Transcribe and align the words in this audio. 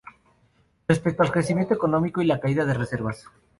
Respecto 0.87 1.21
al 1.21 1.31
crecimiento 1.31 1.75
económico 1.75 2.23
y 2.23 2.25
la 2.25 2.39
caída 2.39 2.65
de 2.65 2.73
reservas. 2.73 3.27